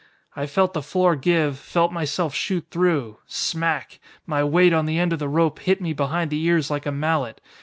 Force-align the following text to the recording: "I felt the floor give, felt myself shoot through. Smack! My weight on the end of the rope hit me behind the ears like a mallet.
"I 0.35 0.47
felt 0.47 0.73
the 0.73 0.81
floor 0.81 1.15
give, 1.15 1.59
felt 1.59 1.91
myself 1.91 2.33
shoot 2.33 2.65
through. 2.71 3.19
Smack! 3.27 3.99
My 4.25 4.43
weight 4.43 4.73
on 4.73 4.87
the 4.87 4.97
end 4.97 5.13
of 5.13 5.19
the 5.19 5.29
rope 5.29 5.59
hit 5.59 5.79
me 5.79 5.93
behind 5.93 6.31
the 6.31 6.43
ears 6.43 6.71
like 6.71 6.87
a 6.87 6.91
mallet. 6.91 7.39